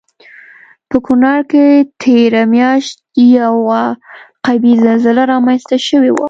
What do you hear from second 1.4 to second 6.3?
کې تېره میاشت یوه قوي زلزله رامنځته شوی وه